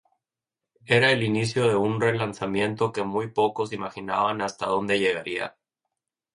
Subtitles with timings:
[0.87, 5.55] Era el inicio de un relanzamiento que muy pocos imaginaban hasta donde llegaría.